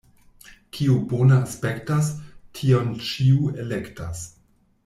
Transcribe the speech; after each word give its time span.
Kio 0.77 0.95
bone 1.11 1.35
aspektas, 1.35 2.09
tion 2.61 2.91
ĉiu 3.11 3.55
elektas. 3.65 4.29